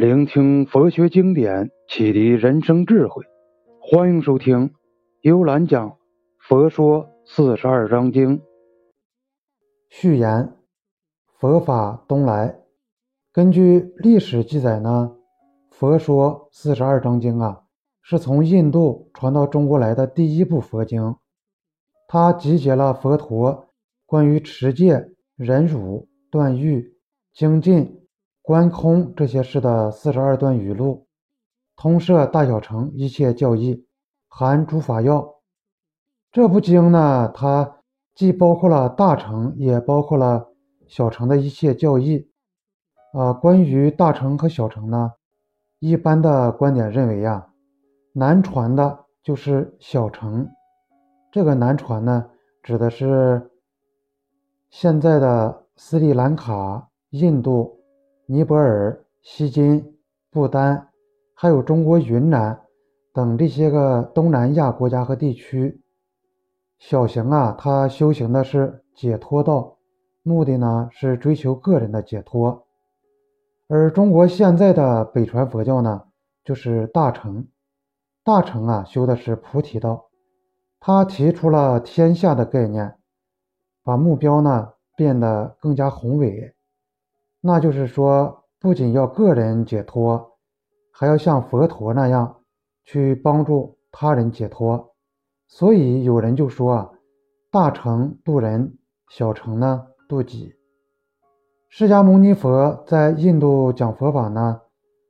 [0.00, 3.22] 聆听佛学经典，启迪人生智慧。
[3.78, 4.72] 欢迎收听
[5.20, 5.90] 幽兰讲
[6.38, 8.38] 《佛说四十二章经》
[9.90, 10.54] 序言：
[11.38, 12.60] 佛法东来。
[13.30, 15.18] 根据历史记载呢，
[15.74, 17.64] 《佛说四十二章经》啊，
[18.00, 21.14] 是从印度传到中国来的第一部佛经。
[22.08, 23.68] 它集结了佛陀
[24.06, 26.96] 关于持戒、忍辱、断欲、
[27.34, 27.99] 精进、
[28.50, 31.06] 观空这些事的四十二段语录，
[31.76, 33.86] 通摄大小乘一切教义，
[34.26, 35.36] 含诸法要。
[36.32, 37.76] 这部经呢，它
[38.12, 40.48] 既包括了大乘，也包括了
[40.88, 42.28] 小乘的一切教义。
[43.12, 45.12] 啊，关于大乘和小乘呢，
[45.78, 47.52] 一般的观点认为呀，
[48.12, 50.50] 难传的就是小乘。
[51.30, 52.28] 这个难传呢，
[52.64, 53.48] 指的是
[54.70, 57.79] 现在的斯里兰卡、印度、
[58.32, 59.98] 尼泊尔、锡金、
[60.30, 60.86] 不丹，
[61.34, 62.60] 还有中国云南
[63.12, 65.82] 等这些个东南亚国家和地区。
[66.78, 69.78] 小行啊，他修行的是解脱道，
[70.22, 72.68] 目的呢是追求个人的解脱。
[73.66, 76.04] 而中国现在的北传佛教呢，
[76.44, 77.48] 就是大乘。
[78.22, 80.06] 大乘啊，修的是菩提道。
[80.78, 82.94] 他提出了天下的概念，
[83.82, 86.54] 把目标呢变得更加宏伟。
[87.40, 90.36] 那就是说，不仅要个人解脱，
[90.92, 92.42] 还要像佛陀那样
[92.84, 94.94] 去帮助他人解脱。
[95.48, 96.90] 所以有人就说啊，
[97.50, 98.76] 大乘渡人，
[99.08, 100.54] 小乘呢渡己。
[101.70, 104.60] 释迦牟尼佛在印度讲佛法呢，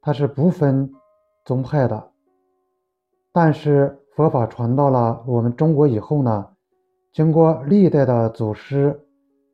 [0.00, 0.92] 他是不分
[1.44, 2.10] 宗派的。
[3.32, 6.46] 但是佛法传到了我们中国以后呢，
[7.12, 9.06] 经过历代的祖师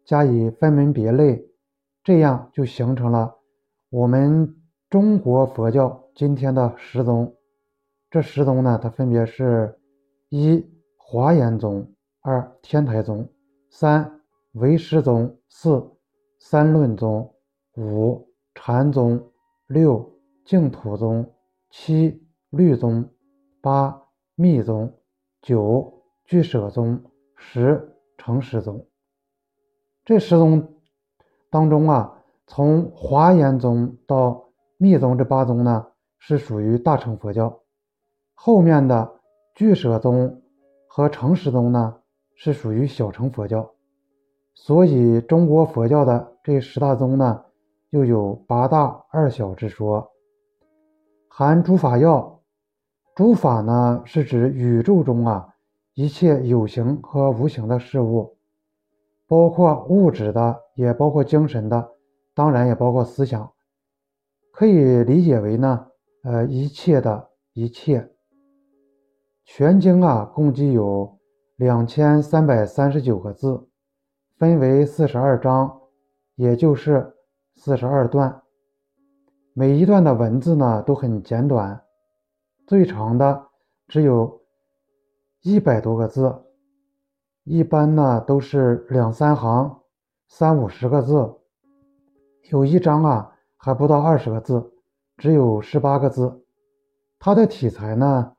[0.05, 1.48] 加以分门别类，
[2.09, 3.37] 这样就形成了
[3.91, 4.57] 我们
[4.89, 7.37] 中国佛教今天的十宗。
[8.09, 9.79] 这十宗呢，它分别是：
[10.31, 11.93] 一华严宗，
[12.23, 13.31] 二天台宗，
[13.69, 15.87] 三唯识宗，四。
[16.39, 17.35] 三论宗，
[17.77, 19.31] 五禅宗，
[19.67, 20.11] 六
[20.47, 21.31] 净土宗，
[21.69, 23.07] 七律宗，
[23.61, 24.03] 八
[24.35, 24.91] 密宗，
[25.43, 27.05] 九俱舍宗，
[27.37, 28.89] 十成实宗。
[30.07, 30.78] 这十宗
[31.51, 32.13] 当中啊，
[32.47, 34.45] 从华严宗到
[34.77, 35.87] 密宗这八宗呢，
[36.19, 37.61] 是属于大乘佛教；
[38.35, 39.11] 后面的
[39.55, 40.43] 俱舍宗
[40.87, 41.97] 和成实宗呢，
[42.35, 43.71] 是属于小乘佛教。
[44.55, 47.45] 所以，中国佛教的这十大宗呢，
[47.91, 50.11] 又有八大二小之说，
[51.29, 52.41] 含诸法要。
[53.15, 55.55] 诸法呢，是指宇宙中啊
[55.95, 58.38] 一切有形和无形的事物，
[59.29, 61.93] 包括物质的，也包括精神的，
[62.35, 63.53] 当然也包括思想。
[64.51, 65.87] 可以理解为呢，
[66.25, 68.11] 呃，一切的一切。
[69.45, 71.19] 全经啊，共计有
[71.57, 73.69] 两千三百三十九个字。
[74.39, 75.81] 分为四十二章，
[76.37, 77.15] 也就是
[77.57, 78.43] 四十二段。
[79.53, 81.83] 每一段的文字呢都很简短，
[82.67, 83.49] 最长的
[83.89, 84.41] 只有
[85.43, 86.41] 一百多个字，
[87.49, 89.81] 一般呢都是两三行、
[90.29, 91.35] 三五十个字。
[92.51, 94.73] 有一章啊还不到二十个字，
[95.17, 96.45] 只有十八个字。
[97.19, 98.33] 它的题材呢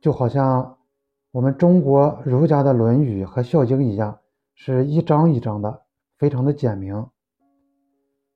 [0.00, 0.78] 就好像
[1.32, 4.18] 我们中国儒家的《论语》和《孝经》一样。
[4.54, 5.82] 是一章一章的，
[6.18, 7.06] 非常的简明。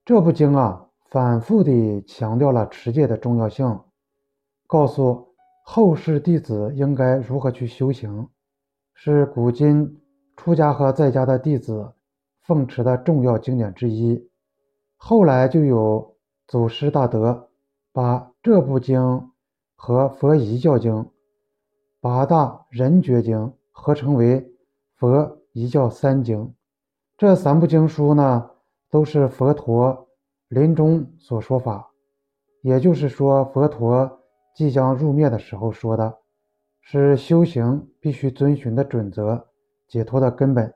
[0.05, 3.81] 这部经啊，反复地强调了持戒的重要性，
[4.67, 5.29] 告诉
[5.63, 8.29] 后世弟子应该如何去修行，
[8.95, 10.01] 是古今
[10.37, 11.93] 出家和在家的弟子
[12.43, 14.31] 奉持的重要经典之一。
[14.97, 16.17] 后来就有
[16.47, 17.49] 祖师大德
[17.93, 19.31] 把这部经
[19.75, 21.11] 和佛遗教经、
[22.01, 24.53] 八大人觉经合称为
[24.95, 25.39] 佛。
[25.59, 26.53] 一教三经，
[27.17, 28.51] 这三部经书呢，
[28.91, 30.07] 都是佛陀
[30.49, 31.91] 临终所说法，
[32.61, 34.21] 也就是说，佛陀
[34.55, 36.19] 即将入灭的时候说的，
[36.83, 39.46] 是修行必须遵循的准则，
[39.89, 40.75] 解脱的根本。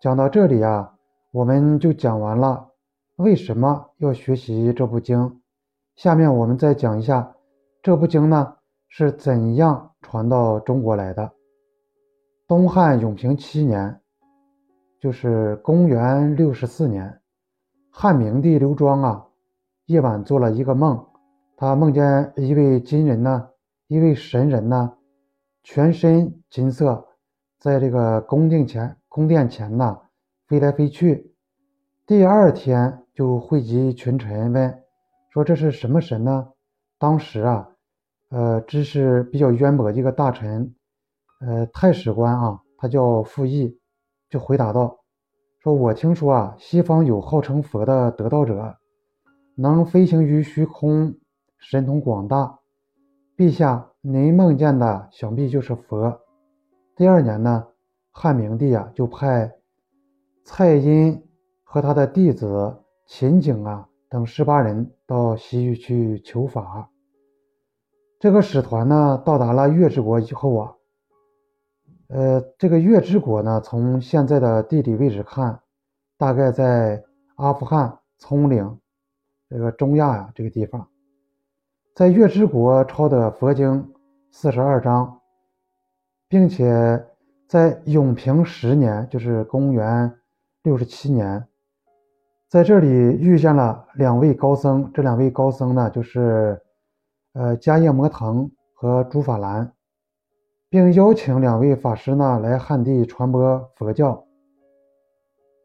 [0.00, 0.94] 讲到这里啊，
[1.32, 2.68] 我们就讲完了
[3.16, 5.40] 为什么要学习这部经。
[5.96, 7.34] 下面我们再讲一下
[7.82, 8.56] 这部经呢
[8.88, 11.32] 是怎样传到中国来的。
[12.46, 14.00] 东汉永平七年，
[15.00, 17.20] 就是公元六十四年，
[17.90, 19.26] 汉明帝刘庄啊，
[19.86, 21.04] 夜晚做了一个梦，
[21.56, 23.50] 他梦见一位金人呢，
[23.88, 24.94] 一位神人呢，
[25.64, 27.07] 全身金色，
[27.58, 29.98] 在这个宫殿前，宫殿前呢
[30.46, 31.34] 飞来飞去。
[32.06, 34.82] 第二天就汇集群臣问
[35.32, 36.52] 说这是什么神呢？
[37.00, 37.68] 当时啊，
[38.30, 40.72] 呃，知识比较渊博一个大臣，
[41.40, 43.76] 呃，太史官啊，他叫傅毅，
[44.30, 45.00] 就回答道
[45.60, 48.76] ：“说我听说啊，西方有号称佛的得道者，
[49.56, 51.12] 能飞行于虚空，
[51.58, 52.60] 神通广大。
[53.36, 56.20] 陛下，您梦见的想必就是佛。”
[56.98, 57.64] 第二年呢，
[58.10, 59.54] 汉明帝啊，就派
[60.42, 61.22] 蔡阴
[61.62, 63.88] 和他的弟子秦景啊。
[64.08, 66.90] 等十八人到西域去求法。
[68.18, 70.74] 这个使团呢，到达了月之国以后啊，
[72.08, 75.60] 呃，这个月之国呢，从现在的地理位置看，
[76.16, 77.04] 大概在
[77.36, 78.76] 阿富汗葱岭
[79.48, 80.88] 这个中亚呀这个地方。
[81.94, 83.88] 在月之国抄的佛经
[84.32, 85.17] 四十二章，
[86.28, 87.06] 并且
[87.46, 90.14] 在永平十年，就是公元
[90.62, 91.46] 六十七年。
[92.48, 96.60] 在这里遇见了两位高僧，这两位高僧呢，就是
[97.32, 99.72] 呃迦叶摩腾和竺法兰，
[100.68, 104.24] 并邀请两位法师呢来汉地传播佛教。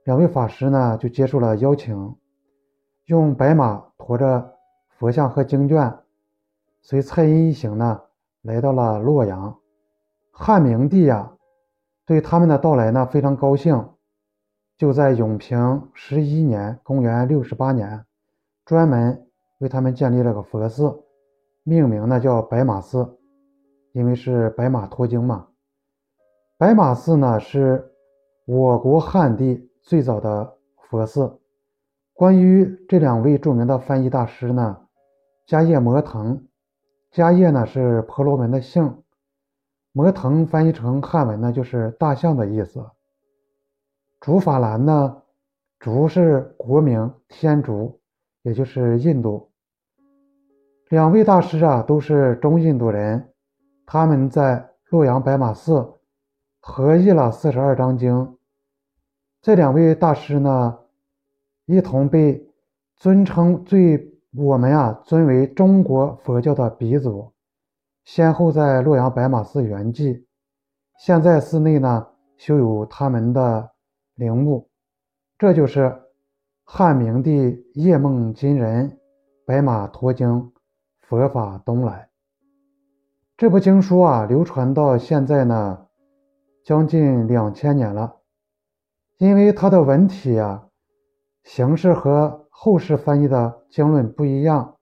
[0.06, 2.16] 两位法师呢就接受了邀请，
[3.06, 4.54] 用白马驮着
[4.90, 5.94] 佛像和经卷，
[6.82, 8.02] 随蔡英一行呢
[8.42, 9.58] 来到了洛阳。
[10.36, 11.32] 汉明帝呀，
[12.08, 13.88] 对他们的到来呢非常高兴。
[14.76, 18.04] 就在永平十一年（公元六十八年），
[18.66, 19.28] 专门
[19.60, 21.04] 为他们建立了个佛寺，
[21.62, 23.20] 命名呢叫白马寺，
[23.92, 25.48] 因为是白马驮经嘛。
[26.58, 27.92] 白马寺呢是
[28.46, 30.58] 我国汉地最早的
[30.90, 31.40] 佛寺。
[32.14, 34.88] 关于这两位著名的翻译大师呢，
[35.48, 36.48] 迦叶摩腾，
[37.14, 39.03] 迦叶呢是婆罗门的姓，
[39.94, 42.84] 摩腾翻译成汉文呢就是大象的意思。
[44.20, 45.22] 竺法兰呢？
[45.80, 48.00] 竺是国名，天竺，
[48.42, 49.52] 也就是印度。
[50.90, 53.34] 两位大师啊，都是中印度人。
[53.86, 56.00] 他们在洛阳白马寺
[56.62, 58.38] 合译了四十二章经。
[59.42, 60.80] 这两位大师呢，
[61.66, 62.50] 一同被
[62.96, 67.33] 尊称最我们啊尊为中国佛教的鼻祖，
[68.06, 70.26] 先后在洛阳白马寺圆寂。
[71.00, 72.08] 现在寺内呢，
[72.38, 73.70] 修有他们的。
[74.16, 74.70] 陵墓，
[75.40, 76.04] 这就是
[76.64, 79.00] 汉明帝夜梦金人，
[79.44, 80.54] 白马驮经，
[81.02, 82.12] 佛法东来。
[83.36, 85.88] 这部经书啊，流传到现在呢，
[86.64, 88.18] 将近两千年了。
[89.18, 90.70] 因为它的文体啊，
[91.44, 94.78] 形式和后世翻译的经论不一样，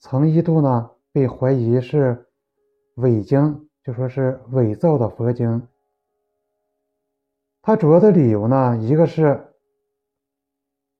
[0.00, 2.26] 曾一度呢被怀疑是
[2.96, 5.66] 伪经，就说是伪造的佛经。
[7.62, 9.54] 它主要的理由呢，一个是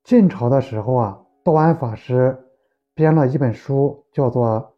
[0.03, 2.45] 晋朝的时候啊，道安法师
[2.95, 4.47] 编了一本书，叫做《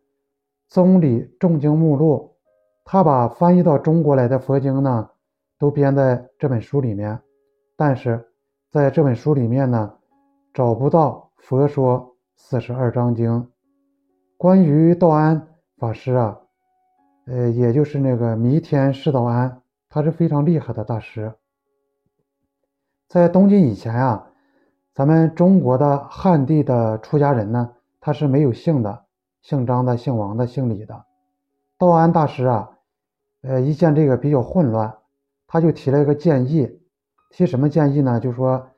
[0.69, 2.37] 宗理重经目录》，
[2.85, 5.11] 他把翻译到中国来的佛经呢，
[5.59, 7.21] 都编在这本书里面。
[7.77, 8.29] 但是
[8.71, 9.99] 在这本书里面呢，
[10.53, 13.31] 找不到《佛说四十二章经》。
[14.37, 15.49] 关于道安
[15.79, 16.39] 法师啊，
[17.31, 19.61] 呃，也就是那个弥天释道安，
[19.91, 21.35] 他是非常厉害的大师。
[23.07, 24.31] 在东晋以前啊，
[24.95, 29.05] 咱们中国的汉地的出家人呢，他是没有姓的，
[29.43, 31.05] 姓张的、姓王的、姓李的。
[31.77, 32.71] 道安大师啊，
[33.43, 34.97] 呃，一见这个比较混乱，
[35.47, 36.81] 他就提了一个建议，
[37.31, 38.19] 提什么建议呢？
[38.19, 38.71] 就说，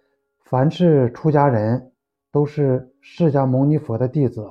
[0.45, 1.93] 凡是出家人
[2.33, 4.45] 都是释迦牟尼佛的弟子，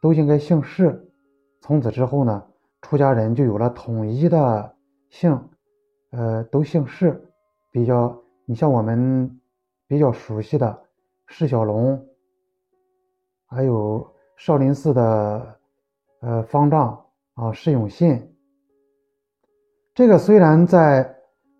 [0.00, 1.10] 都应该姓释。
[1.60, 2.44] 从此之后呢，
[2.84, 4.76] 出家人就有了统一的
[5.08, 5.48] 姓，
[6.10, 7.18] 呃，都姓释，
[7.72, 8.14] 比较。
[8.46, 9.40] 你像我们
[9.86, 10.78] 比较熟悉的
[11.26, 12.06] 释小龙，
[13.46, 15.58] 还有少林寺的
[16.20, 18.36] 呃方丈啊释永信，
[19.94, 21.04] 这个虽然在《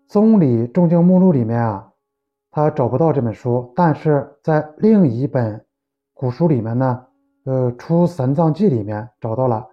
[0.07, 1.91] 宗理重经目录》里面啊，
[2.51, 5.65] 他找不到这本书，但是在另一本
[6.13, 7.07] 古书里面呢，
[7.45, 9.67] 呃《出三藏记》里面找到了，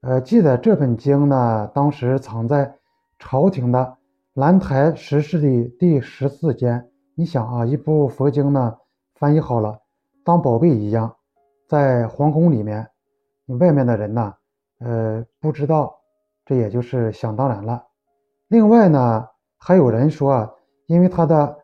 [0.00, 2.78] 呃记载这本经呢，当时藏在
[3.18, 3.96] 朝廷的。
[4.34, 8.76] 兰台石室的第十四间，你想啊，一部佛经呢，
[9.16, 9.76] 翻译好了，
[10.24, 11.12] 当宝贝一样，
[11.66, 12.88] 在皇宫里面，
[13.46, 14.32] 你外面的人呢，
[14.78, 15.92] 呃，不知道，
[16.44, 17.84] 这也就是想当然了。
[18.46, 19.26] 另外呢，
[19.58, 20.52] 还有人说啊，
[20.86, 21.56] 因为它的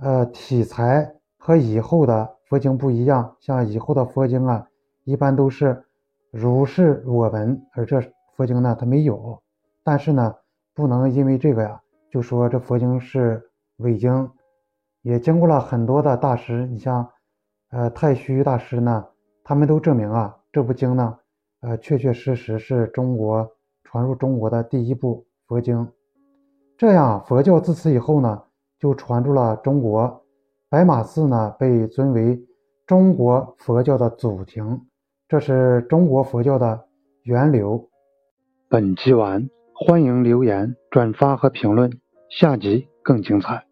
[0.00, 4.66] 呃题材和以后的佛经不一样，像以后的佛经啊，
[5.04, 5.82] 一般都是
[6.30, 8.00] 如是我闻，而这
[8.36, 9.42] 佛经呢，它没有。
[9.82, 10.34] 但是呢，
[10.74, 11.80] 不能因为这个呀。
[12.10, 13.40] 就说这佛经是
[13.78, 14.30] 伪经，
[15.02, 16.66] 也经过了很多的大师。
[16.66, 17.08] 你像，
[17.70, 19.06] 呃，太虚大师呢，
[19.44, 21.18] 他们都证明啊，这部经呢，
[21.60, 23.48] 呃，确确实实是中国
[23.84, 25.88] 传入中国的第一部佛经。
[26.76, 28.42] 这样，佛教自此以后呢，
[28.78, 30.24] 就传入了中国。
[30.68, 32.40] 白马寺呢，被尊为
[32.86, 34.80] 中国佛教的祖庭，
[35.30, 36.86] 这是中国佛教的
[37.22, 37.88] 源流。
[38.68, 43.69] 本集完，欢迎留言、转发和评论，下集更精彩。